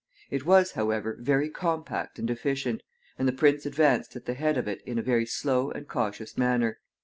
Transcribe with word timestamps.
It 0.31 0.47
was, 0.47 0.71
however, 0.71 1.15
very 1.19 1.47
compact 1.47 2.17
and 2.17 2.27
efficient, 2.31 2.81
and 3.19 3.27
the 3.27 3.31
prince 3.31 3.67
advanced 3.67 4.15
at 4.15 4.25
the 4.25 4.33
head 4.33 4.57
of 4.57 4.67
it 4.67 4.81
in 4.81 4.97
a 4.97 5.01
very 5.03 5.27
slow 5.27 5.69
and 5.69 5.87
cautious 5.87 6.39
manner. 6.39 6.79